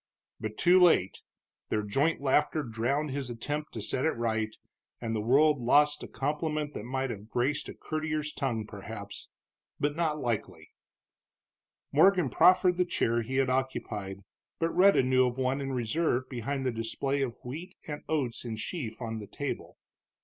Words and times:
But 0.39 0.57
too 0.57 0.79
late; 0.79 1.21
their 1.69 1.83
joint 1.83 2.21
laughter 2.21 2.63
drowned 2.63 3.11
his 3.11 3.29
attempt 3.29 3.71
to 3.73 3.83
set 3.83 4.03
it 4.03 4.17
right, 4.17 4.55
and 4.99 5.15
the 5.15 5.21
world 5.21 5.59
lost 5.61 6.01
a 6.01 6.07
compliment 6.07 6.73
that 6.73 6.85
might 6.85 7.11
have 7.11 7.29
graced 7.29 7.69
a 7.69 7.75
courtier's 7.75 8.33
tongue, 8.33 8.65
perhaps. 8.65 9.29
But, 9.79 9.95
not 9.95 10.17
likely. 10.19 10.71
Morgan 11.91 12.31
proffered 12.31 12.77
the 12.77 12.83
chair 12.85 13.21
he 13.21 13.35
had 13.35 13.51
occupied, 13.51 14.21
but 14.57 14.75
Rhetta 14.75 15.03
knew 15.03 15.27
of 15.27 15.37
one 15.37 15.61
in 15.61 15.71
reserve 15.71 16.27
behind 16.29 16.65
the 16.65 16.71
display 16.71 17.21
of 17.21 17.37
wheat 17.43 17.75
and 17.85 18.01
oats 18.09 18.43
in 18.43 18.55
sheaf 18.55 19.03
on 19.03 19.19
the 19.19 19.27
table. 19.27 19.77